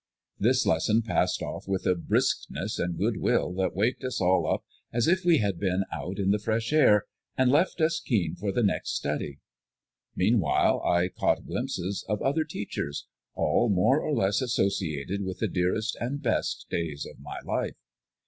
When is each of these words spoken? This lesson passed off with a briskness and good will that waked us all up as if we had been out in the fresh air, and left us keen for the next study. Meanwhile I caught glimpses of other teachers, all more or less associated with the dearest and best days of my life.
This 0.39 0.65
lesson 0.65 1.03
passed 1.03 1.43
off 1.43 1.67
with 1.67 1.85
a 1.85 1.93
briskness 1.93 2.79
and 2.79 2.97
good 2.97 3.17
will 3.17 3.53
that 3.57 3.75
waked 3.75 4.03
us 4.03 4.19
all 4.19 4.51
up 4.51 4.63
as 4.91 5.07
if 5.07 5.23
we 5.23 5.37
had 5.37 5.59
been 5.59 5.83
out 5.93 6.17
in 6.17 6.31
the 6.31 6.39
fresh 6.39 6.73
air, 6.73 7.05
and 7.37 7.51
left 7.51 7.79
us 7.79 8.01
keen 8.03 8.35
for 8.35 8.51
the 8.51 8.63
next 8.63 8.95
study. 8.95 9.37
Meanwhile 10.15 10.81
I 10.83 11.09
caught 11.09 11.45
glimpses 11.45 12.03
of 12.09 12.19
other 12.23 12.45
teachers, 12.45 13.05
all 13.35 13.69
more 13.69 13.99
or 14.01 14.15
less 14.15 14.41
associated 14.41 15.21
with 15.23 15.37
the 15.37 15.47
dearest 15.47 15.95
and 16.01 16.19
best 16.19 16.65
days 16.71 17.05
of 17.05 17.19
my 17.19 17.39
life. 17.45 17.75